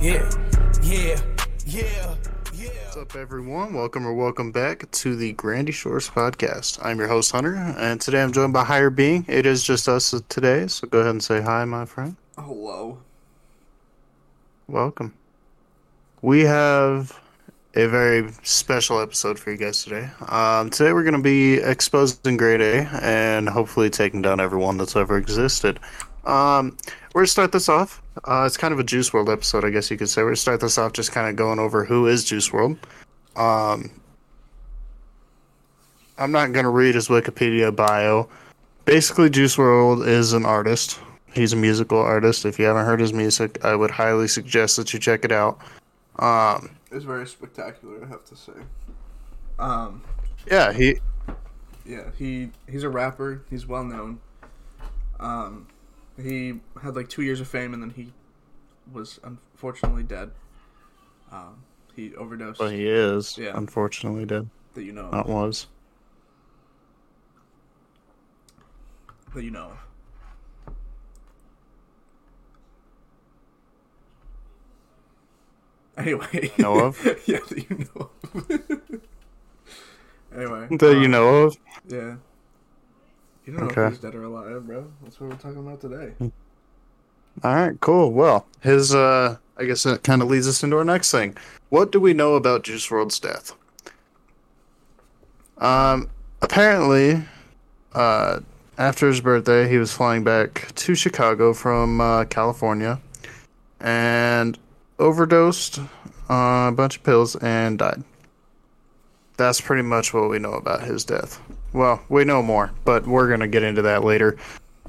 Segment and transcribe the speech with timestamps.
[0.00, 0.30] Yeah,
[0.80, 1.20] yeah,
[1.66, 2.14] yeah,
[2.54, 2.68] yeah.
[2.84, 3.74] What's up, everyone?
[3.74, 6.78] Welcome or welcome back to the Grandy Shores podcast.
[6.84, 9.24] I'm your host, Hunter, and today I'm joined by Higher Being.
[9.26, 12.14] It is just us today, so go ahead and say hi, my friend.
[12.36, 12.98] Hello.
[14.68, 15.14] Welcome.
[16.22, 17.18] We have
[17.74, 20.10] a very special episode for you guys today.
[20.28, 24.94] Um, today we're going to be exposing Grade A and hopefully taking down everyone that's
[24.94, 25.80] ever existed.
[26.24, 26.76] Um,
[27.14, 28.02] we're going to start this off.
[28.24, 30.22] Uh, it's kind of a Juice WRLD episode, I guess you could say.
[30.22, 32.78] We're going to start this off just kind of going over who is Juice WRLD.
[33.36, 33.90] Um,
[36.18, 38.28] I'm not going to read his Wikipedia bio.
[38.84, 40.98] Basically, Juice WRLD is an artist.
[41.32, 42.44] He's a musical artist.
[42.44, 45.60] If you haven't heard his music, I would highly suggest that you check it out.
[46.18, 48.52] Um, It's very spectacular, I have to say.
[49.58, 50.02] Um,
[50.50, 50.98] yeah, he
[51.84, 53.42] yeah, he he's a rapper.
[53.50, 54.20] He's well known.
[55.20, 55.66] Um,
[56.20, 58.12] he had like two years of fame, and then he
[58.92, 60.30] was unfortunately dead.
[61.30, 61.62] Um,
[61.94, 62.60] he overdosed.
[62.60, 63.52] well, he is Yeah.
[63.54, 64.48] unfortunately dead.
[64.74, 65.06] that you know.
[65.06, 65.12] of.
[65.12, 65.66] Not was.
[69.34, 69.72] That you know.
[69.72, 69.78] of.
[75.96, 76.52] Anyway.
[76.58, 77.04] Know of?
[77.26, 78.10] yeah, that you know.
[78.34, 79.00] of.
[80.34, 80.68] anyway.
[80.70, 81.56] That you um, know of.
[81.88, 82.16] Yeah.
[83.48, 83.86] You don't know Okay.
[83.86, 84.84] if he's dead or alive, bro.
[85.02, 86.12] That's what we're talking about today.
[87.42, 88.12] All right, cool.
[88.12, 91.34] Well, his uh, I guess that kind of leads us into our next thing.
[91.70, 93.54] What do we know about Juice WRLD's death?
[95.56, 96.10] Um,
[96.42, 97.24] apparently,
[97.94, 98.40] uh,
[98.76, 103.00] after his birthday, he was flying back to Chicago from uh, California,
[103.80, 104.58] and
[104.98, 105.80] overdosed
[106.28, 108.04] on a bunch of pills and died.
[109.38, 111.40] That's pretty much what we know about his death.
[111.72, 114.36] Well, we know more, but we're gonna get into that later.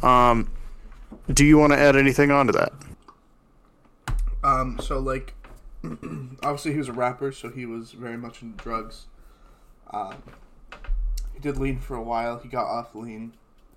[0.01, 0.49] Um,
[1.31, 2.71] do you want to add anything onto that?
[4.43, 5.33] Um, so like,
[5.83, 9.07] obviously he was a rapper, so he was very much into drugs.
[9.91, 10.15] Um,
[11.33, 12.39] he did lean for a while.
[12.39, 13.33] He got off lean,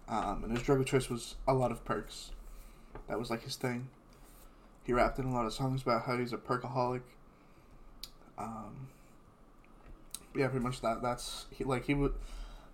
[0.09, 2.31] um, and his drug of choice was a lot of perks.
[3.09, 3.89] That was like his thing.
[4.85, 7.03] He rapped in a lot of songs about how he's a perkaholic.
[8.39, 8.89] Um,
[10.35, 11.03] yeah, pretty much that.
[11.03, 12.15] That's he like he would.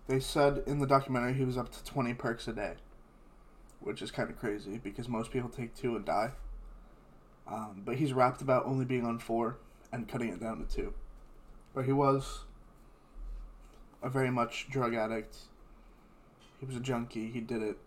[0.09, 2.73] They said in the documentary he was up to twenty perks a day,
[3.79, 6.31] which is kind of crazy because most people take two and die.
[7.47, 9.57] Um, but he's rapped about only being on four
[9.91, 10.95] and cutting it down to two.
[11.75, 12.39] But he was
[14.01, 15.37] a very much drug addict.
[16.59, 17.29] He was a junkie.
[17.29, 17.77] He did it,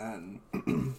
[0.00, 0.40] and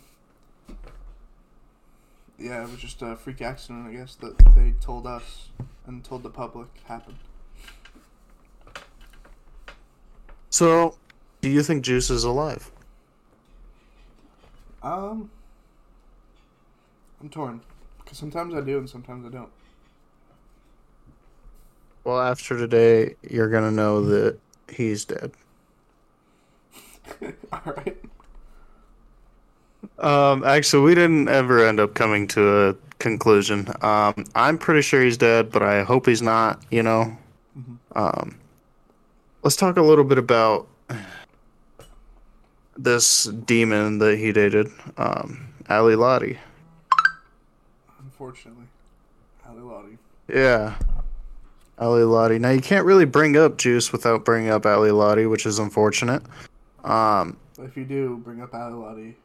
[2.39, 5.49] yeah, it was just a freak accident, I guess, that they told us
[5.85, 7.17] and told the public happened.
[10.59, 10.97] So,
[11.39, 12.69] do you think Juice is alive?
[14.83, 15.31] Um,
[17.21, 17.61] I'm torn
[17.99, 19.49] because sometimes I do and sometimes I don't.
[22.03, 24.37] Well, after today, you're gonna know that
[24.67, 25.31] he's dead.
[27.53, 27.97] All right.
[29.97, 33.69] Um, actually, we didn't ever end up coming to a conclusion.
[33.81, 36.61] Um, I'm pretty sure he's dead, but I hope he's not.
[36.69, 37.17] You know.
[37.95, 38.39] Um,
[39.43, 40.67] let's talk a little bit about
[42.77, 44.67] this demon that he dated,
[44.97, 46.37] um, Ally Lotti.
[47.99, 48.65] Unfortunately,
[49.45, 49.97] Ally Lotti.
[50.27, 50.75] Yeah.
[51.77, 52.39] Ally Lotti.
[52.39, 56.23] Now you can't really bring up Juice without bringing up Ally Lotti, which is unfortunate.
[56.83, 59.15] Um, if you do bring up Ally Lotti,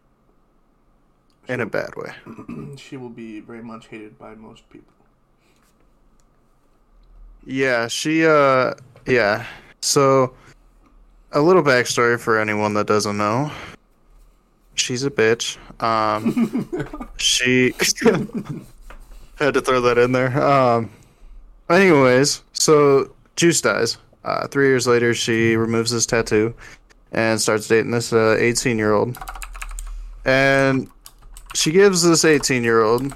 [1.48, 2.12] in a bad way.
[2.76, 4.92] she will be very much hated by most people.
[7.46, 8.74] Yeah, she uh
[9.06, 9.44] yeah.
[9.84, 10.32] So
[11.32, 13.52] a little backstory for anyone that doesn't know.
[14.76, 15.58] She's a bitch.
[15.82, 16.68] Um
[17.18, 17.72] she
[19.38, 20.42] had to throw that in there.
[20.42, 20.90] Um
[21.68, 23.98] anyways, so Juice dies.
[24.24, 26.54] Uh 3 years later she removes his tattoo
[27.12, 29.18] and starts dating this uh 18-year-old.
[30.24, 30.88] And
[31.54, 33.14] she gives this 18-year-old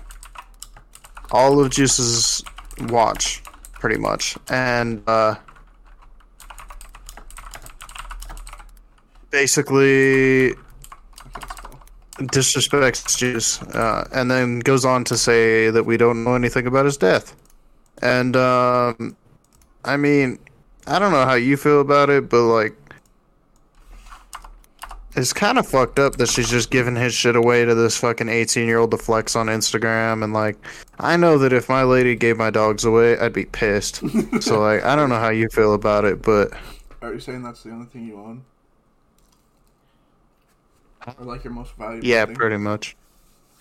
[1.31, 2.44] all of Juice's
[2.88, 3.43] watch
[3.73, 4.37] pretty much.
[4.50, 5.37] And uh
[9.30, 10.52] basically
[11.25, 11.80] I can't spell.
[12.19, 16.84] disrespects Juice, uh, and then goes on to say that we don't know anything about
[16.86, 17.36] his death.
[18.02, 19.16] And um,
[19.84, 20.38] I mean,
[20.86, 22.75] I don't know how you feel about it, but like,
[25.16, 28.28] it's kind of fucked up that she's just giving his shit away to this fucking
[28.28, 30.22] eighteen-year-old to flex on Instagram.
[30.25, 30.56] And like,
[31.00, 33.96] I know that if my lady gave my dogs away, I'd be pissed.
[34.42, 36.52] so like, I don't know how you feel about it, but
[37.02, 38.44] Are you saying that's the only thing you own?
[41.19, 42.35] Or like your most valuable yeah, thing?
[42.37, 42.97] pretty much.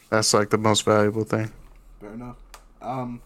[0.09, 1.51] That's like the most valuable thing.
[1.99, 2.37] Fair enough.
[2.81, 3.21] Um.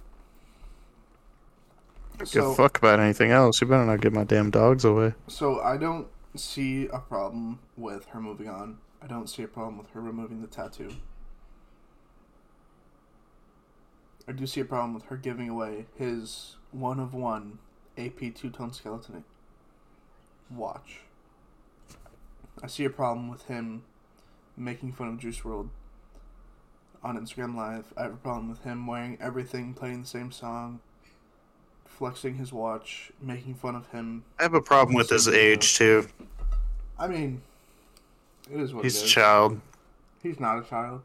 [2.20, 3.62] Give So, a fuck about anything else.
[3.62, 5.14] You better not get my damn dogs away.
[5.28, 8.78] so I don't see a problem with her moving on.
[9.02, 10.98] I don't see a problem with her removing the tattoo.
[14.28, 17.60] I do see a problem with her giving away his one of one
[17.98, 19.24] AP two tone skeleton
[20.50, 21.02] watch.
[22.62, 23.84] I see a problem with him
[24.58, 25.70] making fun of Juice WRLD
[27.04, 27.94] on Instagram Live.
[27.98, 30.80] I have a problem with him wearing everything, playing the same song,
[31.86, 34.24] flexing his watch, making fun of him.
[34.40, 36.08] I have a problem with his age too.
[37.00, 37.42] I mean,
[38.52, 39.60] it is what He's a child.
[40.22, 41.02] He's not a child.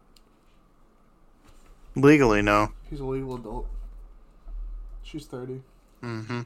[1.95, 2.73] Legally, no.
[2.91, 3.67] He's a legal adult.
[5.03, 5.63] She's 30.
[6.03, 6.43] Mm-hmm.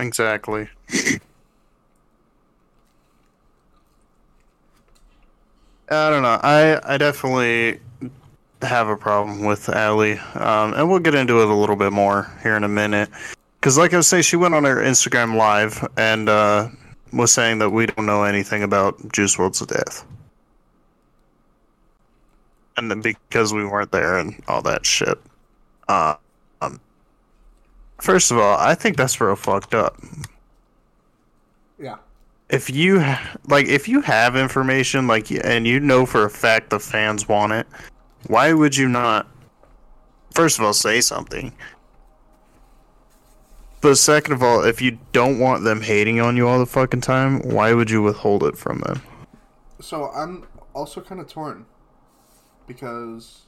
[0.00, 0.68] Exactly.
[5.92, 6.40] I don't know.
[6.42, 7.80] I I definitely
[8.62, 12.30] have a problem with Ally, um, and we'll get into it a little bit more
[12.42, 13.10] here in a minute.
[13.60, 16.68] Because, like I was saying, she went on her Instagram live and uh,
[17.12, 20.04] was saying that we don't know anything about Juice WRLD's death,
[22.76, 25.18] and then because we weren't there and all that shit.
[25.88, 26.14] Uh,
[26.62, 26.80] um,
[28.00, 30.00] first of all, I think that's real fucked up
[31.78, 31.96] Yeah.
[32.52, 33.02] If you
[33.48, 37.52] like if you have information like and you know for a fact the fans want
[37.52, 37.66] it
[38.26, 39.26] why would you not
[40.30, 41.52] first of all say something?
[43.80, 47.00] But second of all if you don't want them hating on you all the fucking
[47.00, 49.02] time why would you withhold it from them?
[49.80, 51.66] So I'm also kind of torn
[52.66, 53.46] because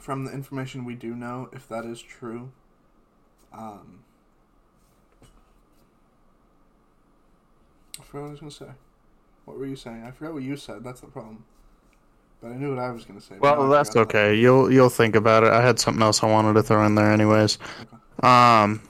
[0.00, 2.52] from the information we do know, if that is true,
[3.52, 4.04] um,
[8.16, 8.78] forgot what I was gonna say.
[9.44, 10.04] What were you saying?
[10.04, 10.82] I forgot what you said.
[10.82, 11.44] That's the problem.
[12.40, 13.36] But I knew what I was gonna say.
[13.38, 14.18] well that's forgot that.
[14.18, 16.94] okay you'll you'll think about it i had something else i wanted to throw in
[16.94, 17.58] there anyways
[18.22, 18.80] um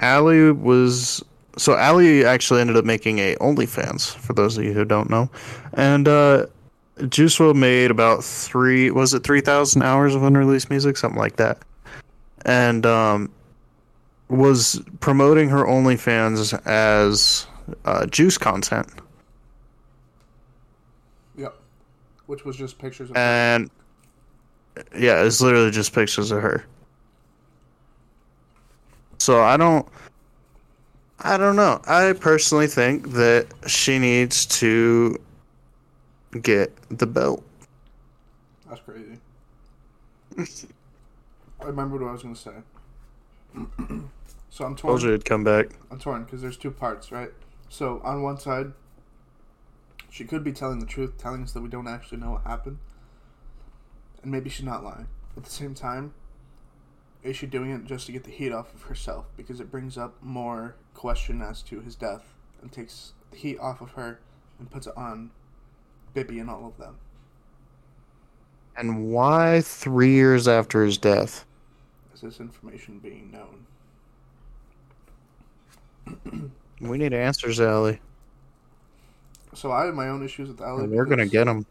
[0.00, 1.22] Ally was
[1.58, 5.28] so Ally actually ended up making a OnlyFans for those of you who don't know,
[5.74, 6.46] and uh,
[7.10, 11.36] Juice WRLD made about three was it three thousand hours of unreleased music, something like
[11.36, 11.58] that,
[12.46, 13.30] and um,
[14.30, 17.46] was promoting her OnlyFans as
[17.84, 18.88] uh, Juice content,
[21.36, 21.54] Yep.
[22.26, 23.70] Which was just pictures of and
[24.96, 26.64] yeah, it's literally just pictures of her.
[29.18, 29.86] So I don't
[31.18, 31.80] I don't know.
[31.86, 35.18] I personally think that she needs to
[36.40, 37.42] get the belt.
[38.68, 39.18] That's crazy.
[41.60, 42.52] I remembered what I was gonna say.
[44.50, 44.92] so I'm torn.
[44.92, 45.70] Told you it'd come back.
[45.90, 47.30] I'm torn because there's two parts, right?
[47.68, 48.72] So on one side,
[50.10, 52.78] she could be telling the truth, telling us that we don't actually know what happened,
[54.22, 55.06] and maybe she's not lying.
[55.36, 56.12] At the same time,
[57.22, 59.96] is she doing it just to get the heat off of herself because it brings
[59.96, 64.20] up more question as to his death and takes the heat off of her
[64.58, 65.30] and puts it on
[66.12, 66.96] Bibby and all of them.
[68.76, 71.44] And why three years after his death?
[72.14, 73.66] Is this information being known?
[76.80, 77.98] We need answers, Ally.
[79.54, 80.84] So I have my own issues with Ally.
[80.84, 81.66] And we're gonna get them.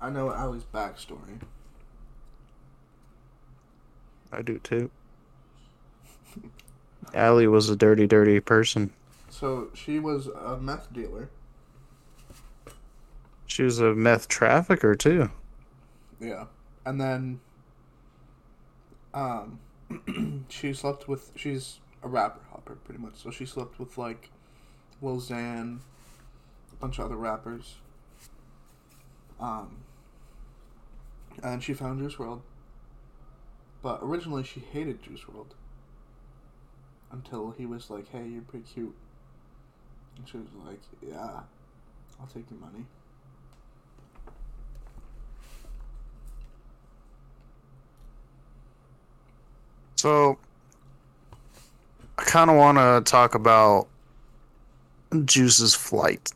[0.00, 1.40] I know Ally's backstory.
[4.32, 4.90] I do too.
[7.14, 8.92] Ally was a dirty, dirty person.
[9.28, 11.30] So she was a meth dealer.
[13.46, 15.30] She was a meth trafficker too.
[16.20, 16.46] Yeah.
[16.84, 17.40] And then
[19.14, 19.60] um
[20.48, 23.14] she slept with she's a rapper hopper pretty much.
[23.16, 24.30] So she slept with like
[25.02, 25.78] Lil Xan,
[26.72, 27.76] a bunch of other rappers.
[29.38, 29.78] Um
[31.42, 32.42] and she found Juice World.
[33.82, 35.54] But originally she hated Juice World.
[37.12, 38.94] Until he was like, Hey, you're pretty cute.
[40.16, 41.40] And she was like, Yeah,
[42.20, 42.86] I'll take your money.
[49.96, 50.38] So,
[52.30, 53.88] kind of want to talk about
[55.24, 56.30] Juice's flight.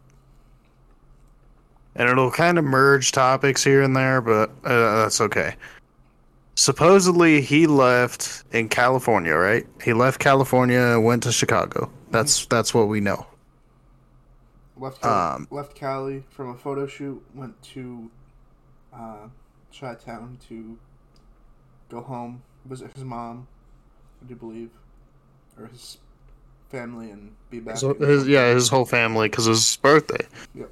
[1.94, 5.54] And it'll kind of merge topics here and there, but uh, that's okay.
[6.56, 9.64] Supposedly, he left in California, right?
[9.82, 11.90] He left California and went to Chicago.
[12.10, 13.26] That's that's what we know.
[14.76, 17.24] Left Cali, Um, left Cali from a photo shoot.
[17.34, 18.10] Went to
[18.92, 19.28] uh,
[19.72, 20.76] Chi Town to
[21.88, 23.46] go home, visit his mom,
[24.22, 24.70] I do believe,
[25.58, 25.98] or his
[26.70, 27.74] family, and be back.
[27.74, 30.26] His, his, yeah, his whole family, because it was his birthday.
[30.54, 30.70] Yep.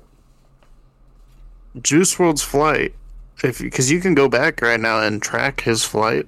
[1.81, 2.95] Juice WRLD's flight
[3.43, 6.27] if because you can go back right now and track his flight,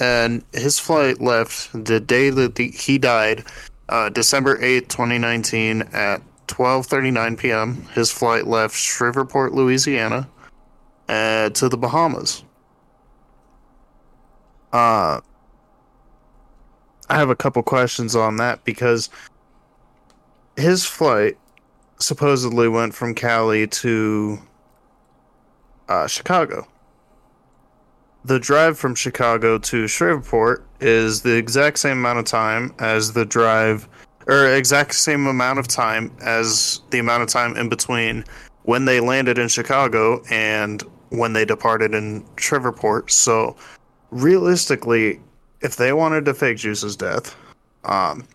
[0.00, 3.44] and his flight left the day that the, he died,
[3.88, 7.82] uh, December eighth, twenty nineteen, at twelve thirty nine p.m.
[7.94, 10.28] His flight left Shreveport, Louisiana,
[11.08, 12.44] uh, to the Bahamas.
[14.72, 15.20] Uh,
[17.08, 19.08] I have a couple questions on that because
[20.56, 21.38] his flight
[21.98, 24.38] supposedly went from Cali to
[25.88, 26.66] uh, Chicago.
[28.24, 33.24] The drive from Chicago to Shreveport is the exact same amount of time as the
[33.24, 33.88] drive,
[34.26, 38.24] or exact same amount of time as the amount of time in between
[38.64, 43.10] when they landed in Chicago and when they departed in Shreveport.
[43.10, 43.56] So,
[44.10, 45.20] realistically,
[45.60, 47.36] if they wanted to fake Juice's death,
[47.84, 48.26] um,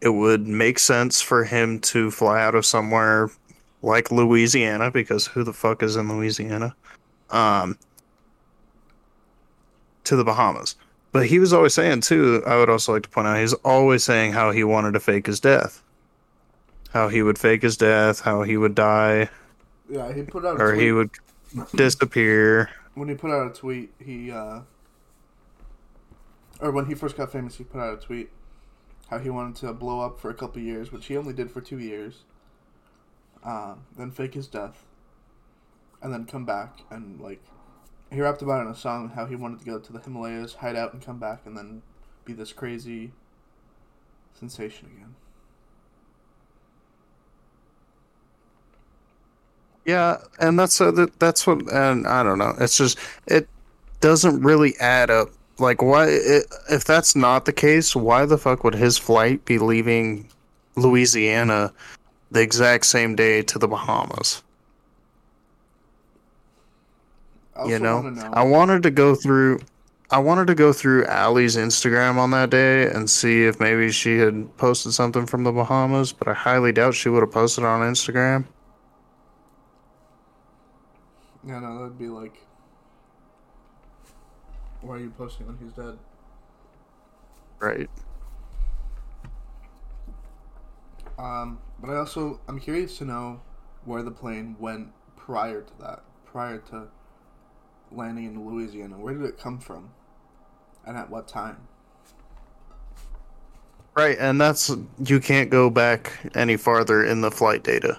[0.00, 3.30] it would make sense for him to fly out of somewhere
[3.82, 6.74] like Louisiana because who the fuck is in Louisiana?
[7.30, 7.78] Um,
[10.04, 10.76] to the Bahamas.
[11.12, 12.42] But he was always saying too.
[12.46, 15.26] I would also like to point out he's always saying how he wanted to fake
[15.26, 15.82] his death,
[16.92, 19.28] how he would fake his death, how he would die,
[19.88, 21.10] Yeah, he put out a or he would
[21.74, 22.70] disappear.
[22.94, 24.60] when he put out a tweet, he uh,
[26.60, 28.30] or when he first got famous, he put out a tweet
[29.08, 31.60] how he wanted to blow up for a couple years, which he only did for
[31.60, 32.24] two years.
[33.44, 34.84] Um, then fake his death,
[36.02, 37.40] and then come back and like
[38.10, 40.54] he rapped about it in a song how he wanted to go to the Himalayas,
[40.54, 41.82] hide out, and come back, and then
[42.24, 43.12] be this crazy
[44.34, 45.14] sensation again.
[49.84, 52.54] Yeah, and that's uh, that, that's what, and I don't know.
[52.58, 53.48] It's just it
[54.00, 55.30] doesn't really add up.
[55.58, 57.96] Like, why if that's not the case?
[57.96, 60.28] Why the fuck would his flight be leaving
[60.76, 61.72] Louisiana
[62.30, 64.42] the exact same day to the Bahamas?
[67.64, 68.30] You know, know.
[68.34, 69.60] I wanted to go through.
[70.10, 74.18] I wanted to go through Ally's Instagram on that day and see if maybe she
[74.18, 77.80] had posted something from the Bahamas, but I highly doubt she would have posted on
[77.80, 78.44] Instagram.
[81.44, 82.45] Yeah, no, that'd be like.
[84.86, 85.98] Why are you posting when he's dead?
[87.58, 87.90] Right.
[91.18, 93.40] Um, but I also I'm curious to know
[93.84, 96.86] where the plane went prior to that, prior to
[97.90, 98.96] landing in Louisiana.
[98.96, 99.90] Where did it come from,
[100.86, 101.66] and at what time?
[103.96, 104.70] Right, and that's
[105.02, 107.98] you can't go back any farther in the flight data.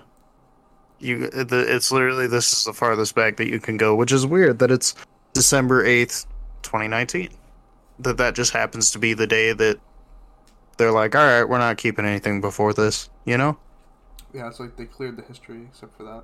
[1.00, 4.26] You, the, it's literally this is the farthest back that you can go, which is
[4.26, 4.96] weird that it's
[5.34, 6.26] December eighth,
[6.68, 7.30] twenty nineteen.
[8.00, 9.80] That that just happens to be the day that
[10.78, 13.58] they're like, all right, we're not keeping anything before this, you know?
[14.34, 16.24] Yeah, it's like they cleared the history except for that.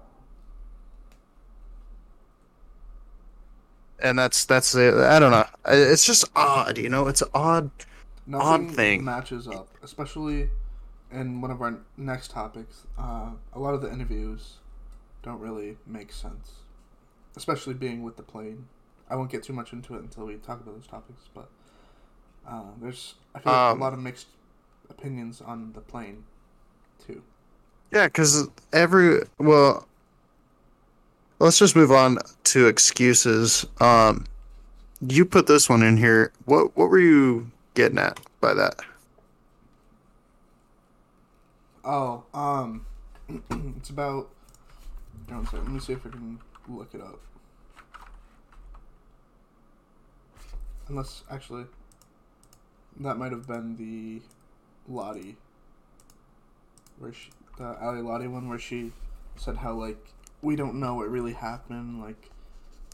[4.00, 4.94] And that's that's it.
[4.94, 5.46] I don't know.
[5.66, 7.08] It's just odd, you know.
[7.08, 7.72] It's odd.
[8.28, 9.04] Nothing thing.
[9.04, 10.50] matches up, especially
[11.12, 12.86] in one of our next topics.
[12.98, 14.56] Uh, a lot of the interviews
[15.24, 16.52] don't really make sense,
[17.36, 18.68] especially being with the plane.
[19.14, 21.48] I won't get too much into it until we talk about those topics, but
[22.50, 24.26] uh, there's I feel like Um, a lot of mixed
[24.90, 26.24] opinions on the plane,
[27.06, 27.22] too.
[27.92, 29.88] Yeah, because every well,
[31.38, 33.68] let's just move on to excuses.
[33.80, 34.26] Um,
[35.08, 36.32] you put this one in here.
[36.46, 38.80] What what were you getting at by that?
[41.86, 42.86] Oh, um,
[43.78, 44.30] it's about.
[45.28, 47.20] hang on a second, Let me see if I can look it up.
[50.90, 51.66] Unless actually,
[53.00, 54.22] that might have been the
[54.92, 55.36] Lotti,
[57.00, 58.92] where she, the Ally Lotti one, where she
[59.36, 62.30] said how like we don't know what really happened, like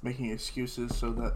[0.03, 1.34] making excuses so that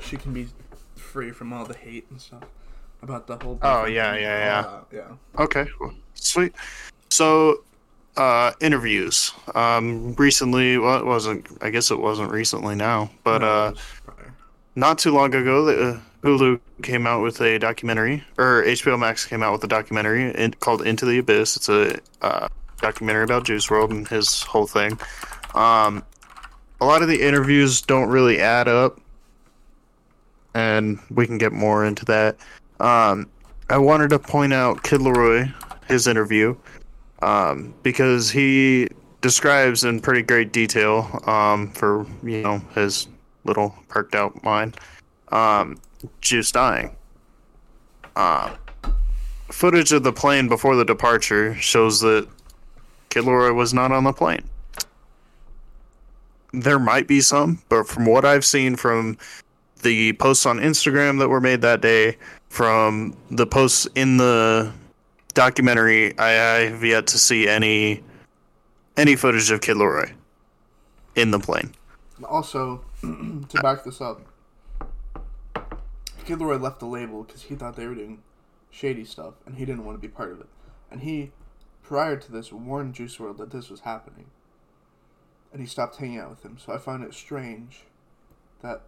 [0.00, 0.48] she can be
[0.94, 2.44] free from all the hate and stuff
[3.02, 3.58] about the whole.
[3.62, 4.68] Oh, yeah, yeah, yeah.
[4.68, 5.42] Uh, yeah.
[5.42, 6.52] Okay, well, sweet.
[7.08, 7.64] So,
[8.16, 9.32] uh, interviews.
[9.54, 11.46] Um, recently, well, it wasn't.
[11.62, 13.72] I guess it wasn't recently now, but uh.
[14.78, 19.42] Not too long ago, uh, Hulu came out with a documentary, or HBO Max came
[19.42, 21.56] out with a documentary in, called Into the Abyss.
[21.56, 22.46] It's a uh,
[22.80, 24.92] documentary about Juice WRLD and his whole thing.
[25.52, 26.04] Um,
[26.80, 29.00] a lot of the interviews don't really add up,
[30.54, 32.36] and we can get more into that.
[32.78, 33.28] Um,
[33.68, 35.52] I wanted to point out Kid LAROI,
[35.88, 36.54] his interview,
[37.20, 38.86] um, because he
[39.22, 43.08] describes in pretty great detail um, for you know his
[43.48, 44.76] little perked out mind
[45.32, 45.78] um,
[46.20, 46.96] Juice dying.
[48.16, 48.54] Uh,
[49.50, 52.28] footage of the plane before the departure shows that
[53.10, 54.44] Kid LAROI was not on the plane.
[56.52, 59.18] there might be some, but from what I've seen from
[59.82, 62.16] the posts on Instagram that were made that day,
[62.48, 64.72] from the posts in the
[65.34, 68.02] documentary, I, I have yet to see any
[68.96, 70.12] any footage of Kid LAROI
[71.14, 71.72] in the plane.
[72.24, 74.22] Also, to back this up,
[76.24, 78.22] Kid LAROI left the label because he thought they were doing
[78.70, 80.48] shady stuff and he didn't want to be part of it.
[80.90, 81.32] And he,
[81.82, 84.26] prior to this, warned Juice WRLD that this was happening.
[85.52, 86.58] And he stopped hanging out with him.
[86.58, 87.84] So I find it strange
[88.60, 88.82] that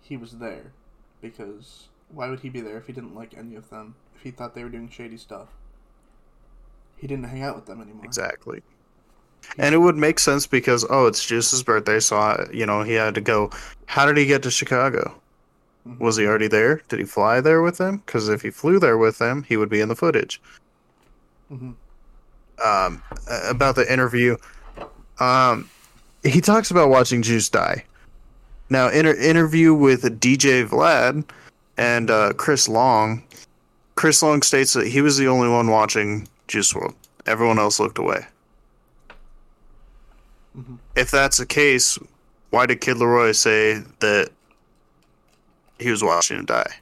[0.00, 0.72] he was there
[1.20, 3.96] because why would he be there if he didn't like any of them?
[4.14, 5.48] If he thought they were doing shady stuff,
[6.96, 8.04] he didn't hang out with them anymore.
[8.04, 8.62] Exactly.
[9.58, 12.92] And it would make sense because oh, it's Juice's birthday, so I, you know he
[12.94, 13.50] had to go.
[13.86, 15.14] How did he get to Chicago?
[15.86, 15.98] Mhm.
[15.98, 16.82] Was he already there?
[16.88, 18.02] Did he fly there with them?
[18.04, 20.40] Because if he flew there with them, he would be in the footage.
[21.52, 21.74] Mhm.
[22.64, 23.02] Um,
[23.44, 24.36] about the interview,
[25.20, 25.68] um,
[26.24, 27.84] he talks about watching Juice die.
[28.70, 31.24] Now, inter- interview with DJ Vlad
[31.76, 33.22] and uh, Chris Long.
[33.94, 36.94] Chris Long states that he was the only one watching Juice WRLD.
[37.26, 38.26] Everyone else looked away.
[40.96, 41.98] If that's the case,
[42.50, 44.30] why did Kid LAROI say that
[45.78, 46.72] he was watching him die?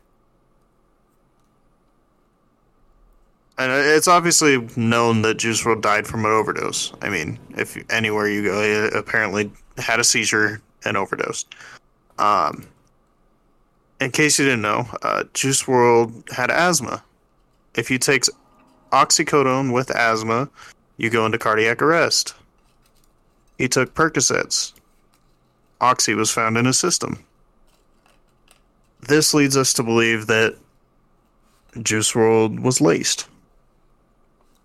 [3.59, 6.93] And it's obviously known that Juice WRLD died from an overdose.
[7.01, 11.55] I mean, if anywhere you go, he apparently had a seizure and overdosed.
[12.19, 12.67] Um,
[13.99, 17.03] in case you didn't know, uh, Juice WRLD had asthma.
[17.75, 18.25] If you take
[18.93, 20.51] oxycodone with asthma,
[20.99, 22.35] you go into cardiac arrest.
[23.59, 24.73] He took Percocets.
[25.81, 27.25] Oxy was found in his system.
[29.01, 30.57] This leads us to believe that
[31.83, 33.29] Juice WRLD was laced.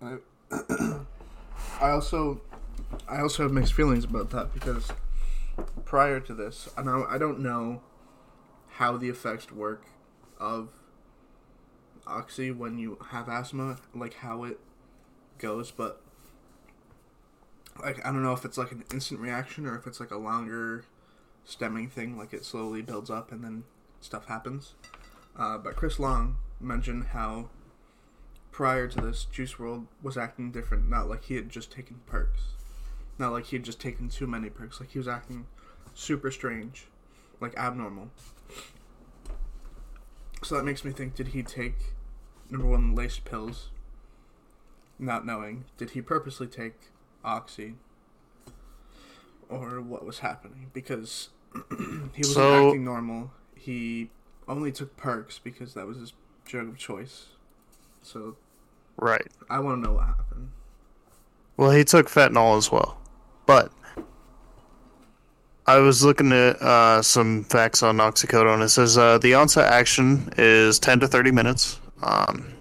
[0.02, 2.40] I also,
[3.08, 4.90] I also have mixed feelings about that because
[5.84, 7.82] prior to this, and I, I don't know
[8.68, 9.84] how the effects work
[10.38, 10.70] of
[12.06, 14.58] oxy when you have asthma, like how it
[15.38, 16.01] goes, but
[17.80, 20.18] like I don't know if it's like an instant reaction or if it's like a
[20.18, 20.84] longer
[21.44, 23.64] stemming thing, like it slowly builds up and then
[24.00, 24.74] stuff happens.
[25.36, 27.48] Uh, but Chris Long mentioned how
[28.50, 30.88] prior to this, Juice WRLD was acting different.
[30.88, 32.42] Not like he had just taken perks.
[33.18, 34.80] Not like he had just taken too many perks.
[34.80, 35.46] Like he was acting
[35.94, 36.86] super strange,
[37.40, 38.10] like abnormal.
[40.42, 41.94] So that makes me think: Did he take
[42.50, 43.70] number one laced pills?
[44.98, 46.91] Not knowing, did he purposely take
[47.24, 47.74] oxy,
[49.48, 50.70] or what was happening?
[50.72, 51.28] Because
[52.14, 53.30] he was So- acting normal.
[53.54, 54.10] He
[54.48, 56.12] only took perks because that was his
[56.44, 57.26] drug of choice.
[58.02, 58.36] So
[58.96, 59.26] Right.
[59.48, 60.50] I want to know what happened.
[61.56, 62.98] Well, he took fentanyl as well.
[63.46, 63.70] But
[65.66, 68.62] I was looking at uh, some facts on oxycodone.
[68.64, 71.78] It says uh, the onset action is 10 to 30 minutes.
[72.02, 72.52] Um,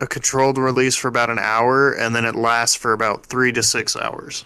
[0.00, 3.62] a controlled release for about an hour, and then it lasts for about three to
[3.62, 4.44] six hours.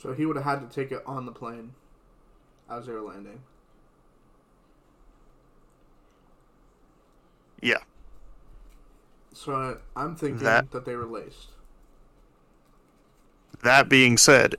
[0.00, 1.72] So he would have had to take it on the plane
[2.70, 3.40] as they were landing.
[7.60, 7.78] Yeah.
[9.32, 11.48] So I'm thinking That- that they were laced.
[13.62, 14.56] That being said,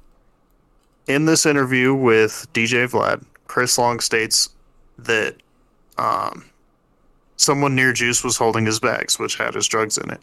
[1.06, 4.50] in this interview with DJ Vlad, Chris Long states
[4.98, 5.36] that
[5.98, 6.46] um,
[7.38, 10.22] someone near Juice was holding his bags, which had his drugs in it.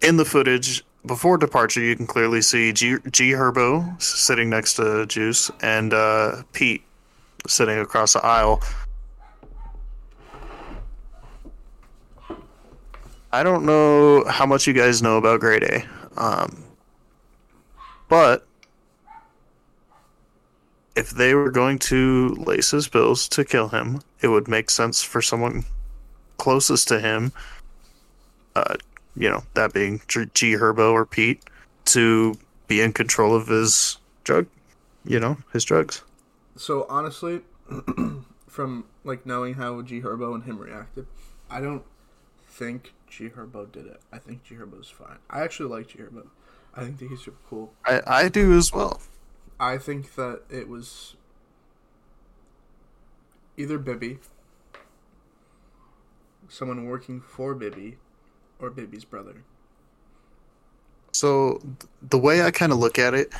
[0.00, 5.06] In the footage before departure, you can clearly see G, G Herbo sitting next to
[5.06, 6.82] Juice and uh, Pete
[7.46, 8.62] sitting across the aisle.
[13.30, 15.86] I don't know how much you guys know about Grade A.
[16.16, 16.64] Um,
[18.08, 18.46] but
[20.96, 25.02] if they were going to lace his pills to kill him, it would make sense
[25.02, 25.64] for someone
[26.38, 27.32] closest to him,
[28.56, 28.74] uh,
[29.16, 31.42] you know, that being G Herbo or Pete,
[31.86, 34.46] to be in control of his drug,
[35.04, 36.02] you know, his drugs.
[36.56, 37.40] So honestly,
[38.48, 41.06] from like knowing how G Herbo and him reacted,
[41.50, 41.84] I don't
[42.46, 44.00] think G Herbo did it.
[44.12, 45.18] I think G Herbo's fine.
[45.30, 46.28] I actually like G Herbo.
[46.74, 47.72] I think that he's super cool.
[47.84, 49.00] I, I do as well.
[49.58, 51.16] I think that it was
[53.56, 54.18] either Bibby,
[56.48, 57.96] someone working for Bibby,
[58.58, 59.44] or Bibby's brother.
[61.12, 61.60] So
[62.02, 63.32] the way I kind of look at it,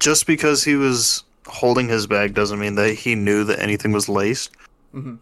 [0.00, 4.08] just because he was holding his bag doesn't mean that he knew that anything was
[4.08, 4.50] laced.
[4.92, 5.16] hmm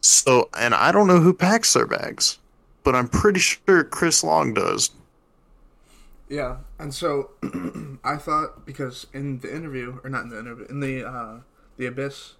[0.00, 2.38] So, and I don't know who packs their bags,
[2.84, 4.90] but I'm pretty sure Chris Long does.
[6.28, 7.30] Yeah, and so
[8.04, 11.40] I thought because in the interview, or not in the interview, in the uh,
[11.76, 12.34] the Abyss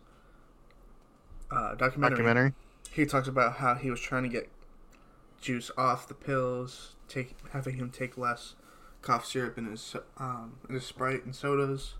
[1.52, 2.54] uh, documentary, Documentary.
[2.96, 4.48] He talks about how he was trying to get
[5.38, 8.54] Juice off the pills, take having him take less
[9.02, 11.96] cough syrup in his um, in his Sprite and sodas.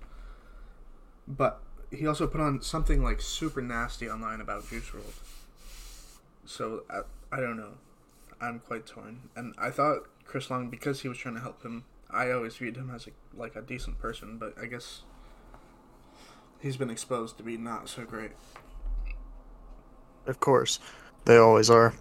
[1.28, 5.12] But he also put on something like super nasty online about Juice WRLD.
[6.46, 7.74] So I, I don't know.
[8.40, 11.84] I'm quite torn, and I thought Chris Long because he was trying to help him.
[12.08, 15.02] I always viewed him as a, like a decent person, but I guess
[16.58, 18.32] he's been exposed to be not so great.
[20.26, 20.78] Of course,
[21.24, 21.94] they always are.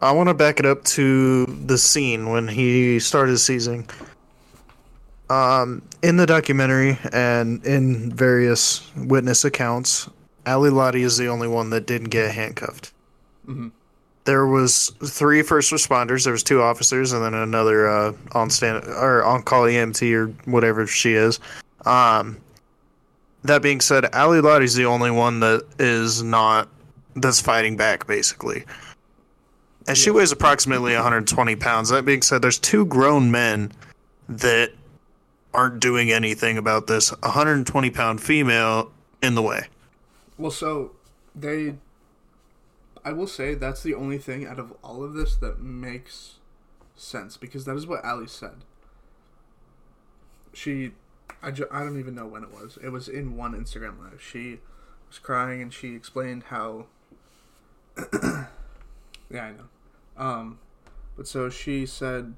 [0.00, 3.88] I want to back it up to the scene when he started seizing.
[5.30, 10.08] Um, in the documentary and in various witness accounts,
[10.44, 12.92] Ally Lotti is the only one that didn't get handcuffed.
[13.48, 13.72] Mhm.
[14.24, 16.24] There was three first responders.
[16.24, 20.26] There was two officers and then another uh, on stand or on call EMT or
[20.50, 21.40] whatever she is.
[21.84, 22.36] Um,
[23.44, 26.68] that being said, Ally Lotti's the only one that is not
[27.16, 28.64] that's fighting back basically.
[29.88, 31.90] And she weighs approximately 120 pounds.
[31.90, 33.72] That being said, there's two grown men
[34.28, 34.72] that
[35.54, 38.90] aren't doing anything about this 120 pound female
[39.22, 39.68] in the way.
[40.38, 40.92] Well, so
[41.34, 41.76] they.
[43.04, 46.34] I will say that's the only thing out of all of this that makes
[46.96, 48.64] sense because that is what Ally said.
[50.52, 50.92] She,
[51.40, 52.78] I, ju- I don't even know when it was.
[52.82, 54.20] It was in one Instagram live.
[54.20, 54.58] She
[55.08, 56.86] was crying and she explained how.
[59.30, 59.66] yeah, I know.
[60.16, 60.58] Um,
[61.16, 62.34] but so she said.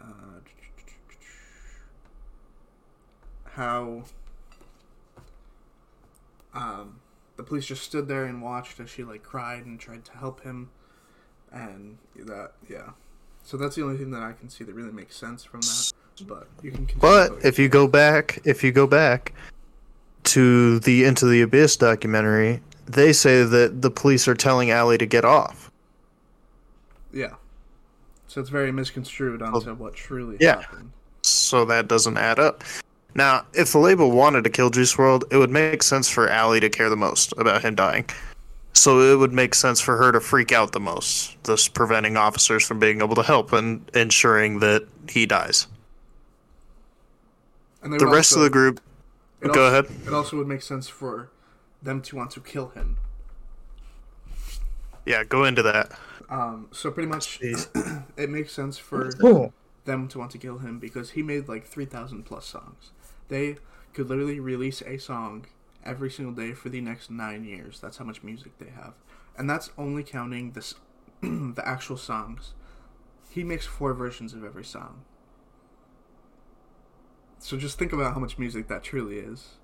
[0.00, 0.40] Uh,
[3.54, 4.02] how
[6.54, 7.00] um,
[7.36, 10.42] the police just stood there and watched as she like cried and tried to help
[10.42, 10.70] him
[11.52, 12.90] and that yeah
[13.42, 15.92] so that's the only thing that i can see that really makes sense from that
[16.26, 19.32] but you can But if you go back, if you go back
[20.24, 25.06] to the Into the Abyss documentary, they say that the police are telling Ally to
[25.06, 25.70] get off.
[27.12, 27.34] yeah
[28.28, 30.62] so it's very misconstrued onto what truly Yeah.
[30.62, 30.90] happened
[31.22, 32.64] So that doesn't add up.
[33.14, 36.58] Now, if the label wanted to kill Juice WRLD, it would make sense for Ally
[36.60, 38.06] to care the most about him dying.
[38.72, 42.64] So it would make sense for her to freak out the most, thus preventing officers
[42.66, 45.66] from being able to help and ensuring that he dies.
[47.82, 48.80] and The rest of the group,
[49.42, 50.06] it go also- ahead.
[50.06, 51.30] it also would make sense for
[51.82, 52.96] them to want to kill him
[55.04, 55.92] Yeah, go into that.
[56.30, 57.38] um, so pretty much
[58.16, 59.10] it makes sense for
[59.84, 62.92] them to want to kill him because he made like 3,000 plus songs.
[63.28, 63.56] They
[63.94, 65.46] could literally release a song
[65.84, 67.80] every single day for the next nine years.
[67.80, 68.94] That's how much music they have.
[69.36, 70.74] And that's only counting this,
[71.20, 72.54] the actual songs.
[73.28, 75.02] He makes four versions of every song.
[77.42, 79.56] So just think about how much music that truly is.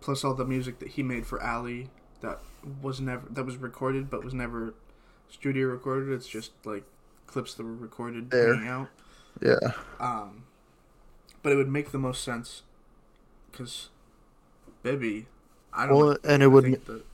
[0.00, 1.86] Plus all the music that he made for Ally
[2.20, 2.38] that
[2.80, 4.74] was never that was recorded but was never
[5.28, 6.12] studio recorded.
[6.12, 6.84] It's just like
[7.26, 8.54] clips that were recorded There.
[8.54, 8.88] hanging out.
[9.42, 9.72] Yeah.
[9.98, 10.44] Um,
[11.42, 12.62] but it would make the most sense
[13.50, 13.88] because
[14.84, 15.26] Bibby,
[15.72, 17.04] I don't Well, know, and it would- think that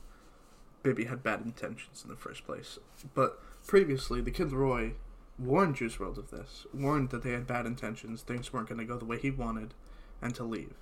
[0.83, 2.77] Bibby had bad intentions in the first place.
[3.15, 4.93] But previously, the Kid LAROI
[5.39, 8.85] warned Juice WRLD of this, warned that they had bad intentions, things weren't going to
[8.85, 9.73] go the way he wanted,
[10.21, 10.75] and to leave.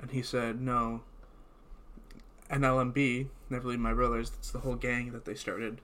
[0.00, 1.02] And he said, no.
[2.50, 5.80] And LMB, Never Leave My Brothers, that's the whole gang that they started,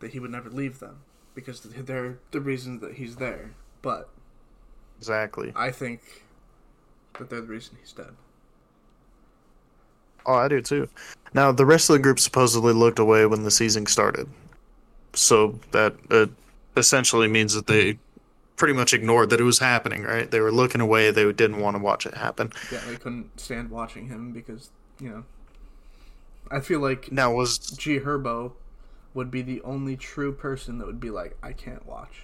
[0.00, 1.00] that he would never leave them
[1.34, 3.54] because they're the reason that he's there.
[3.82, 4.08] But
[4.98, 5.52] Exactly.
[5.54, 6.00] I think
[7.18, 8.14] that they're the reason he's dead.
[10.26, 10.88] Oh, I do too.
[11.32, 14.28] Now, the rest of the group supposedly looked away when the seizing started.
[15.14, 16.26] So that uh,
[16.76, 17.98] essentially means that they
[18.56, 20.30] pretty much ignored that it was happening, right?
[20.30, 21.10] They were looking away.
[21.10, 22.52] They didn't want to watch it happen.
[22.70, 25.24] Yeah, they couldn't stand watching him because, you know.
[26.50, 28.52] I feel like Now, was G Herbo
[29.14, 32.22] would be the only true person that would be like, I can't watch.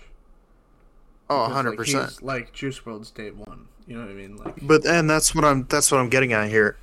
[1.30, 2.22] oh, Because, 100%.
[2.22, 3.68] Like, like Juice WRLD's day one.
[3.86, 4.36] You know what I mean?
[4.36, 6.78] Like, But and that's what I'm that's what I'm getting at here.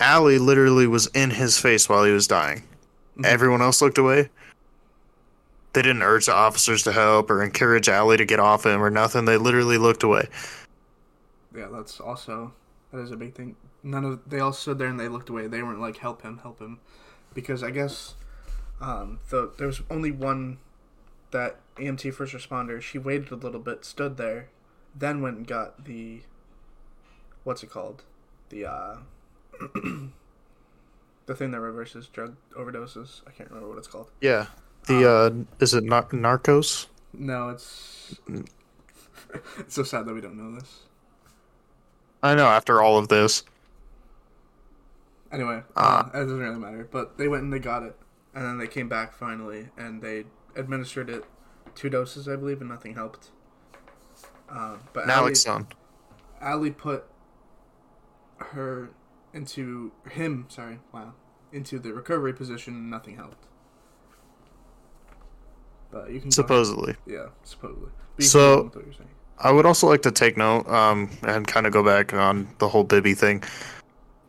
[0.00, 2.62] Ally literally was in his face while he was dying.
[3.24, 4.30] Everyone else looked away.
[5.78, 8.90] They didn't urge the officers to help or encourage Ally to get off him or
[8.90, 9.26] nothing.
[9.26, 10.26] They literally looked away.
[11.54, 12.52] yeah, that's also
[12.90, 13.54] that is a big thing.
[13.84, 15.46] None of they all stood there and they looked away.
[15.46, 16.80] They weren't like help him, help him,
[17.32, 18.16] because I guess
[18.80, 20.58] um, the there was only one
[21.30, 22.82] that EMT first responder.
[22.82, 24.48] She waited a little bit, stood there,
[24.96, 26.22] then went and got the
[27.44, 28.02] what's it called,
[28.48, 28.96] the uh,
[31.26, 33.20] the thing that reverses drug overdoses.
[33.28, 34.08] I can't remember what it's called.
[34.20, 34.46] Yeah.
[34.86, 36.86] The uh, is it Nar- Narcos?
[37.12, 38.16] No, it's
[39.58, 40.80] it's so sad that we don't know this.
[42.22, 42.46] I know.
[42.46, 43.44] After all of this,
[45.30, 46.06] Anyway, Ah.
[46.06, 46.88] uh, it doesn't really matter.
[46.90, 47.96] But they went and they got it,
[48.34, 50.24] and then they came back finally, and they
[50.56, 51.24] administered it
[51.74, 53.30] two doses, I believe, and nothing helped.
[54.48, 55.66] Uh, but now Ally, it's done.
[56.40, 57.04] Ally put
[58.38, 58.90] her
[59.34, 60.46] into him.
[60.48, 61.12] Sorry, wow,
[61.52, 63.44] into the recovery position, and nothing helped.
[65.90, 66.34] But you can go.
[66.34, 66.94] Supposedly.
[67.06, 67.90] yeah, supposedly.
[68.20, 69.08] So- go on with what you're saying.
[69.40, 72.68] I would also like to take note um, and kind of go back on the
[72.68, 73.44] whole Bibby thing.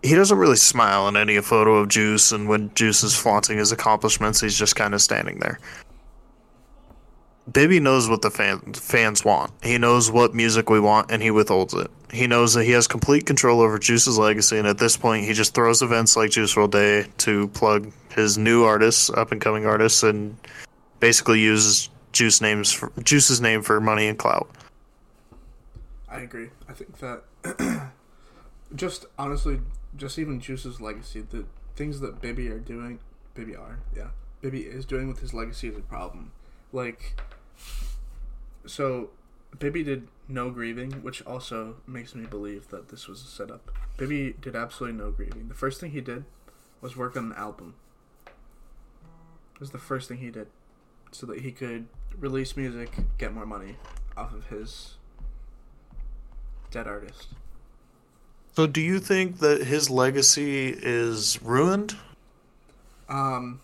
[0.03, 3.71] He doesn't really smile in any photo of Juice, and when Juice is flaunting his
[3.71, 5.59] accomplishments, he's just kind of standing there.
[7.51, 9.51] Bibby knows what the fan, fans want.
[9.63, 11.89] He knows what music we want, and he withholds it.
[12.11, 15.33] He knows that he has complete control over Juice's legacy, and at this point, he
[15.33, 19.65] just throws events like Juice WRLD Day to plug his new artists, up and coming
[19.65, 20.37] artists, and
[20.99, 24.49] basically uses Juice names for, Juice's name for money and clout.
[26.09, 26.49] I agree.
[26.67, 27.23] I think that
[28.75, 29.59] just honestly,
[29.95, 32.99] just even Juice's legacy, the things that Bibby are doing,
[33.35, 34.09] Bibby are, yeah,
[34.41, 36.31] Bibby is doing with his legacy is a problem.
[36.71, 37.19] Like,
[38.65, 39.09] so
[39.57, 43.71] Bibby did no grieving, which also makes me believe that this was a setup.
[43.97, 45.47] Bibby did absolutely no grieving.
[45.47, 46.25] The first thing he did
[46.81, 47.75] was work on an album.
[48.25, 50.47] It was the first thing he did,
[51.11, 53.75] so that he could release music, get more money
[54.15, 54.95] off of his
[56.71, 57.29] dead artist.
[58.55, 61.95] So, do you think that his legacy is ruined?
[63.07, 63.61] Um,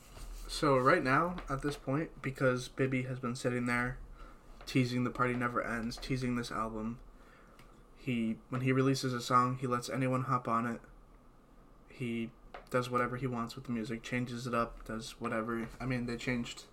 [0.47, 3.97] so right now at this point, because Bibby has been sitting there,
[4.65, 6.99] teasing "The Party Never Ends," teasing this album.
[7.97, 10.81] He when he releases a song, he lets anyone hop on it.
[11.89, 12.29] He
[12.69, 15.67] does whatever he wants with the music, changes it up, does whatever.
[15.79, 16.63] I mean, they changed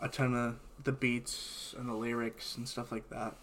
[0.00, 3.36] a ton of the beats and the lyrics and stuff like that.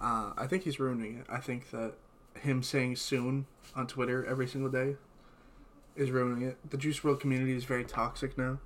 [0.00, 1.26] Uh, I think he's ruining it.
[1.28, 1.94] I think that
[2.40, 4.96] him saying "soon" on Twitter every single day
[5.96, 6.58] is ruining it.
[6.70, 8.60] The Juice WRLD community is very toxic now.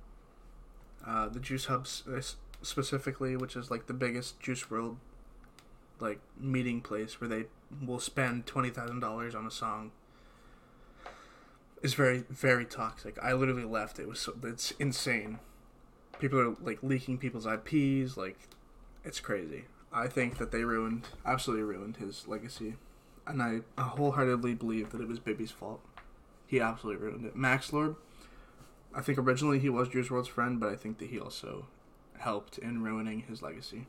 [1.05, 2.21] Uh, the Juice Hubs uh,
[2.61, 4.97] specifically, which is like the biggest Juice WRLD
[5.99, 7.45] like meeting place where they
[7.83, 9.91] will spend twenty thousand dollars on a song,
[11.81, 13.17] is very very toxic.
[13.21, 13.97] I literally left.
[13.97, 15.39] It was so, it's insane.
[16.19, 18.17] People are like leaking people's IPs.
[18.17, 18.37] Like
[19.03, 19.65] it's crazy.
[19.91, 22.75] I think that they ruined, absolutely ruined his legacy,
[23.27, 25.81] and I wholeheartedly believe that it was Bibby's fault.
[26.47, 27.35] He absolutely ruined it.
[27.35, 27.95] Max Lord,
[28.93, 31.67] I think originally he was Juice WRLD's friend, but I think that he also
[32.19, 33.87] helped in ruining his legacy.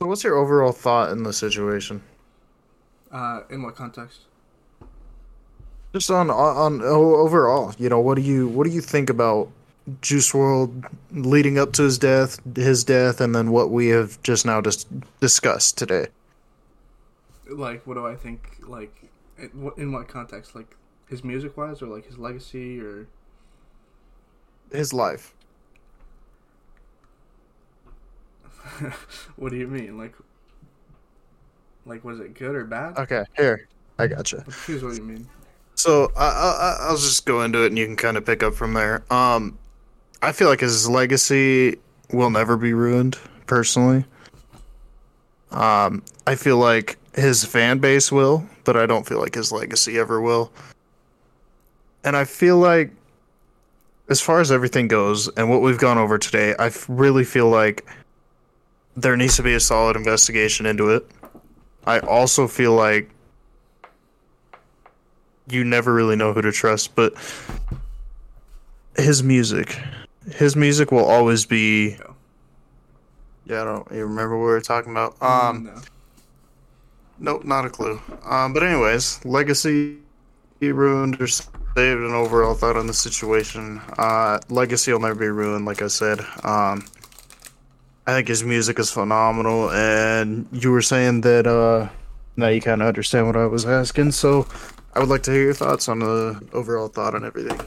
[0.00, 2.02] So, what's your overall thought in the situation?
[3.10, 4.22] Uh, in what context?
[5.92, 9.50] Just on on overall, you know, what do you what do you think about
[10.00, 14.46] Juice WRLD leading up to his death, his death, and then what we have just
[14.46, 14.88] now just
[15.20, 16.06] discussed today?
[17.48, 18.58] Like, what do I think?
[18.66, 18.94] Like,
[19.38, 20.54] in what, context?
[20.54, 20.76] Like,
[21.08, 23.06] his music wise, or like his legacy, or
[24.70, 25.34] His life.
[29.36, 29.98] what do you mean?
[29.98, 30.14] Like,
[31.84, 32.96] like was it good or bad?
[32.96, 33.66] Okay, here
[33.98, 34.44] I gotcha.
[34.66, 35.28] Here's what you mean.
[35.74, 38.54] So I, I I'll just go into it, and you can kind of pick up
[38.54, 39.02] from there.
[39.12, 39.58] Um,
[40.22, 41.78] I feel like his legacy
[42.12, 43.18] will never be ruined.
[43.46, 44.04] Personally,
[45.50, 49.98] um, I feel like his fan base will, but I don't feel like his legacy
[49.98, 50.52] ever will.
[52.04, 52.92] And I feel like,
[54.08, 57.84] as far as everything goes, and what we've gone over today, I really feel like
[58.96, 61.06] there needs to be a solid investigation into it.
[61.84, 63.10] I also feel like
[65.48, 67.14] you never really know who to trust, but
[68.96, 69.78] his music,
[70.42, 71.96] his music will always be.
[73.46, 75.20] Yeah, I don't even remember what we were talking about.
[75.22, 77.32] Um, no.
[77.32, 78.00] nope, not a clue.
[78.24, 79.98] Um, but anyways, legacy
[80.60, 81.52] ruined or saved.
[81.76, 83.80] An overall thought on the situation.
[83.98, 86.20] Uh, legacy will never be ruined, like I said.
[86.42, 86.84] Um,
[88.06, 91.88] I think his music is phenomenal, and you were saying that uh,
[92.36, 94.10] now you kind of understand what I was asking.
[94.12, 94.46] So,
[94.94, 97.60] I would like to hear your thoughts on the overall thought on everything.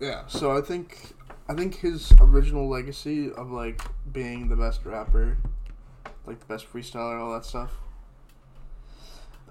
[0.00, 1.14] Yeah, so I think
[1.50, 3.80] I think his original legacy of like
[4.12, 5.38] being the best rapper,
[6.26, 7.72] like the best freestyler, all that stuff.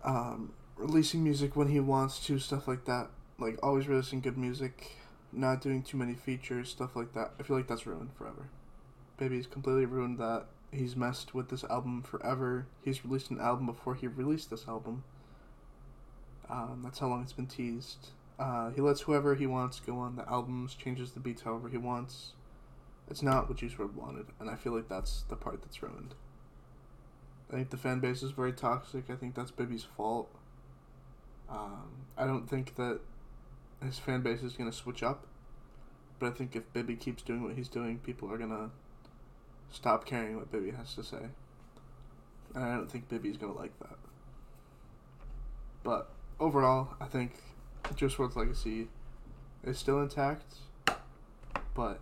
[0.03, 3.07] Um, releasing music when he wants to, stuff like that.
[3.39, 4.91] Like always releasing good music,
[5.33, 7.31] not doing too many features, stuff like that.
[7.39, 8.49] I feel like that's ruined forever.
[9.17, 10.45] Baby's completely ruined that.
[10.71, 12.67] He's messed with this album forever.
[12.85, 15.03] He's released an album before he released this album.
[16.47, 18.09] Um, that's how long it's been teased.
[18.39, 21.77] Uh, he lets whoever he wants go on the albums, changes the beats however he
[21.77, 22.33] wants.
[23.09, 26.13] It's not what Juice WRLD wanted, and I feel like that's the part that's ruined.
[27.49, 29.09] I think the fan base is very toxic.
[29.09, 30.29] I think that's Bibby's fault.
[31.49, 32.99] Um, I don't think that
[33.81, 35.25] his fan base is going to switch up,
[36.19, 38.69] but I think if Bibby keeps doing what he's doing, people are going to
[39.71, 41.29] stop caring what Bibby has to say.
[42.53, 43.97] And I don't think Bibby's going to like that.
[45.83, 47.33] But overall, I think
[47.95, 48.87] Juice WRLD's legacy
[49.63, 50.55] is still intact,
[51.73, 51.99] but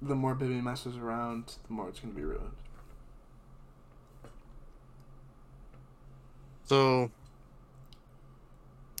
[0.00, 2.52] the more Bibby messes around, the more it's going to be ruined.
[6.64, 7.10] So,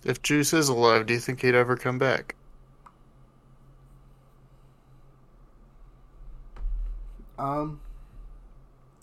[0.04, 2.34] if Juice is alive, do you think he'd ever come back?
[7.38, 7.80] Um,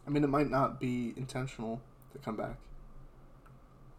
[0.05, 2.57] I mean, it might not be intentional to come back.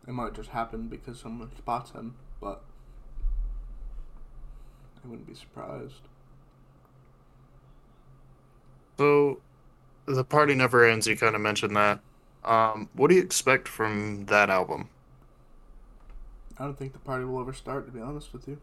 [0.06, 2.62] It might just happen because someone spots him, but
[5.06, 6.00] I wouldn't be surprised.
[8.98, 9.40] So,
[10.06, 11.06] the party never ends.
[11.06, 12.00] You kind of mentioned that.
[12.44, 14.88] Um, what do you expect from that album?
[16.58, 18.58] I don't think the party will ever start, to be honest with you.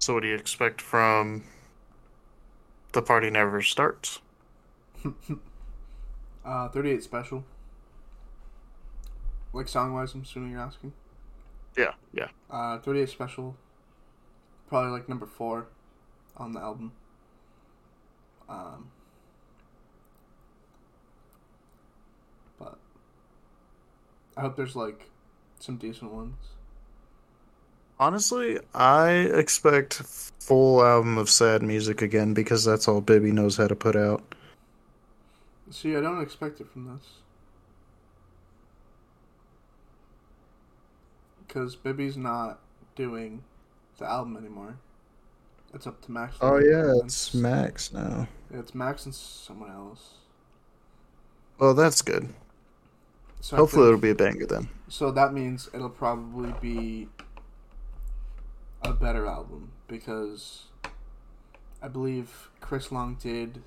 [0.00, 1.44] So, what do you expect from
[2.92, 4.20] the party never starts?
[6.42, 7.44] Uh, 38 special.
[9.52, 10.92] Like song wise, I'm assuming you're asking.
[11.76, 12.28] Yeah, yeah.
[12.50, 13.56] Uh, 38 special.
[14.68, 15.66] Probably like number four
[16.36, 16.92] on the album.
[18.48, 18.90] Um,
[22.58, 22.78] but
[24.36, 25.08] I hope there's like
[25.60, 26.34] some decent ones.
[27.98, 33.68] Honestly, I expect full album of sad music again because that's all Bibby knows how
[33.68, 34.22] to put out.
[35.70, 37.06] See, I don't expect it from this.
[41.50, 42.60] Because Bibby's not
[42.94, 43.42] doing
[43.98, 44.78] the album anymore.
[45.74, 46.36] It's up to Max.
[46.40, 48.28] Oh yeah, it's Max now.
[48.54, 50.14] It's Max and someone else.
[51.58, 52.32] Well, that's good.
[53.40, 54.68] So Hopefully, it'll be a banger then.
[54.86, 57.08] So that means it'll probably be
[58.82, 60.66] a better album because
[61.82, 63.64] I believe Chris Long did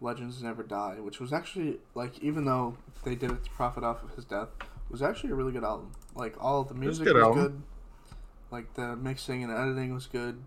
[0.00, 4.02] Legends Never Die, which was actually like even though they did it to profit off
[4.02, 4.48] of his death,
[4.92, 5.90] was actually a really good album.
[6.14, 7.42] Like all the music good was album.
[7.42, 7.62] good.
[8.50, 10.42] Like the mixing and editing was good.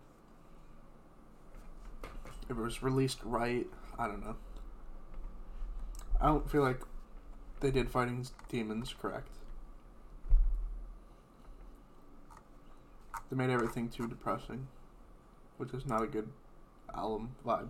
[2.47, 3.65] It was released right.
[3.97, 4.35] I don't know.
[6.21, 6.79] I don't feel like
[7.59, 9.29] they did Fighting Demons correct.
[13.29, 14.67] They made everything too depressing,
[15.57, 16.29] which is not a good
[16.95, 17.69] album vibe.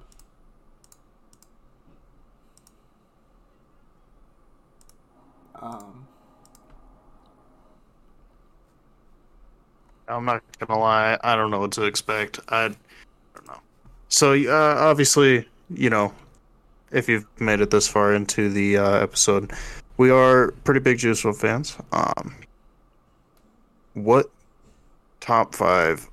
[5.56, 6.08] Um,
[10.08, 11.18] I'm not gonna lie.
[11.24, 12.40] I don't know what to expect.
[12.50, 13.60] I, don't know.
[14.10, 16.14] So uh, obviously, you know,
[16.92, 19.52] if you've made it this far into the uh, episode,
[19.98, 21.78] we are pretty big Juice WRLD fans.
[21.92, 22.36] Um,
[23.94, 24.30] what
[25.20, 26.08] top five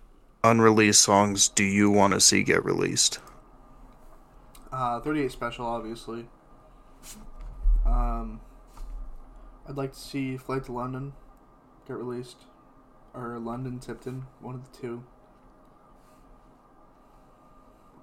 [0.44, 3.18] unreleased songs do you want to see get released?
[4.72, 6.26] uh, 38 Special, obviously.
[7.86, 8.40] Um,
[9.68, 11.12] I'd like to see Flight to London
[11.86, 12.38] get released,
[13.14, 15.04] or London Tipton, one of the two.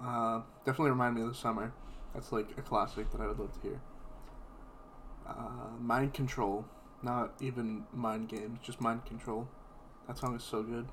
[0.03, 1.73] Uh, definitely remind me of the summer.
[2.13, 3.81] That's like a classic that I would love to hear.
[5.27, 6.65] Uh, Mind Control,
[7.03, 9.47] not even Mind Games, just Mind Control.
[10.07, 10.87] That song is so good.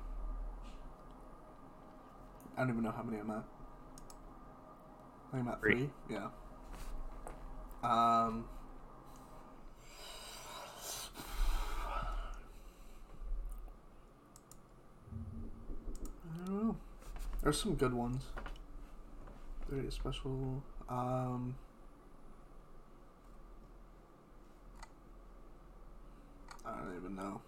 [2.55, 3.43] I don't even know how many I'm at.
[5.27, 5.73] I think I'm at Three.
[5.75, 5.89] three.
[6.09, 6.27] Yeah.
[7.83, 8.45] Um.
[16.45, 16.75] I know.
[17.43, 18.23] There's some good ones.
[19.69, 20.61] Very special.
[20.89, 21.55] Um.
[26.65, 27.41] I don't even know.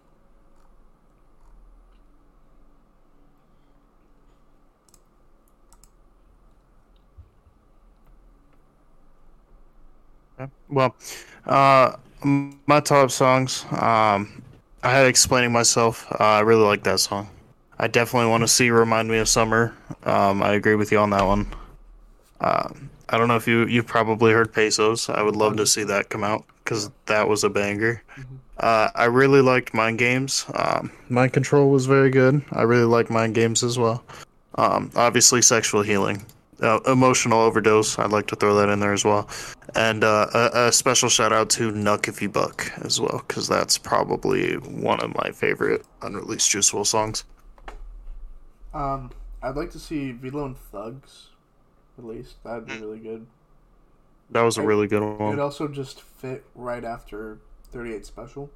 [10.69, 10.95] Well,
[11.45, 13.65] uh, my top songs.
[13.71, 14.41] Um,
[14.81, 16.07] I had explaining myself.
[16.11, 17.29] Uh, I really like that song.
[17.79, 19.73] I definitely want to see "Remind Me of Summer."
[20.03, 21.47] Um, I agree with you on that one.
[22.41, 25.09] Um, I don't know if you you've probably heard Pesos.
[25.09, 28.03] I would love to see that come out because that was a banger.
[28.59, 30.45] Uh, I really liked Mind Games.
[30.53, 32.43] Um, Mind Control was very good.
[32.51, 34.03] I really like Mind Games as well.
[34.55, 36.25] Um, obviously, Sexual Healing,
[36.61, 37.97] uh, Emotional Overdose.
[37.97, 39.29] I'd like to throw that in there as well.
[39.75, 43.47] And uh, a, a special shout out to Nuck If You Buck as well, because
[43.47, 47.23] that's probably one of my favorite unreleased Juice WRLD songs.
[48.73, 49.11] Um,
[49.41, 51.29] I'd like to see Velo and Thugs
[51.97, 52.43] released.
[52.43, 52.75] That'd Hmm.
[52.79, 53.27] be really good.
[54.31, 55.29] That was a really good one.
[55.29, 57.39] It'd also just fit right after
[57.71, 58.49] 38 Special,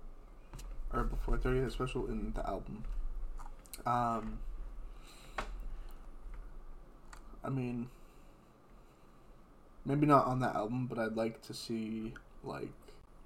[0.93, 2.83] or before 38 Special in the album.
[3.85, 4.39] Um,
[7.43, 7.89] I mean,
[9.83, 12.71] maybe not on that album, but I'd like to see like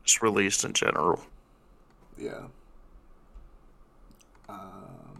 [0.05, 1.21] Just released in general.
[2.17, 2.47] yeah.
[4.47, 5.16] Um,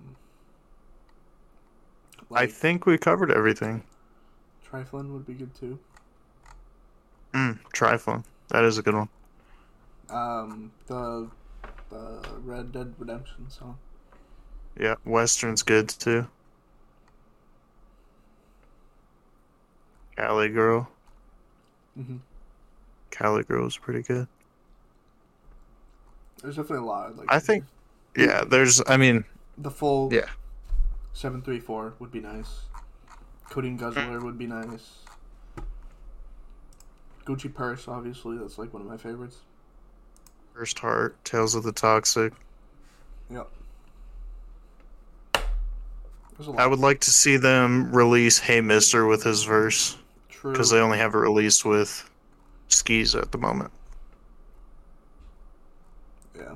[2.31, 3.83] I think we covered everything.
[4.69, 5.79] Triflin would be good too.
[7.33, 8.23] Mm, Trifling.
[8.49, 9.09] That is a good one.
[10.09, 11.29] Um, the
[11.89, 13.77] the Red Dead Redemption song.
[14.79, 16.27] Yeah, Western's good too.
[20.15, 20.89] Cali Girl.
[21.95, 22.17] hmm
[23.11, 24.27] Cali Girl's pretty good.
[26.41, 27.09] There's definitely a lot.
[27.09, 27.65] I'd like I think-
[28.15, 28.81] Yeah, there's.
[28.87, 29.23] I mean,
[29.57, 30.25] the full Yeah.
[31.17, 32.65] Seven three four would be nice.
[33.49, 34.99] Codeine Guzzler would be nice.
[37.25, 39.37] Gucci Purse, obviously, that's like one of my favorites.
[40.53, 42.33] First Heart, Tales of the Toxic.
[43.31, 43.49] Yep.
[45.33, 46.59] There's a lot.
[46.59, 49.97] I would like to see them release Hey Mister with his verse
[50.29, 50.51] True.
[50.51, 52.07] because they only have it released with
[52.67, 53.71] Ski's at the moment.
[56.37, 56.53] yeah.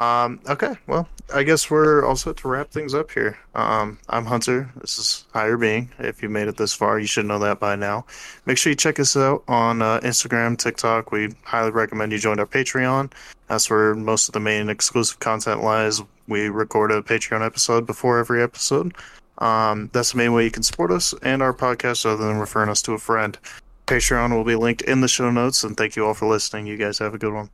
[0.00, 3.38] Um, okay, well, I guess we're all set to wrap things up here.
[3.54, 4.70] Um, I'm Hunter.
[4.80, 5.90] This is Higher Being.
[5.98, 8.06] If you made it this far, you should know that by now.
[8.46, 11.12] Make sure you check us out on uh, Instagram, TikTok.
[11.12, 13.12] We highly recommend you join our Patreon.
[13.48, 16.00] That's where most of the main exclusive content lies.
[16.26, 18.94] We record a Patreon episode before every episode.
[19.36, 22.70] Um, that's the main way you can support us and our podcast other than referring
[22.70, 23.36] us to a friend.
[23.86, 26.66] Patreon will be linked in the show notes, and thank you all for listening.
[26.66, 27.50] You guys have a good one.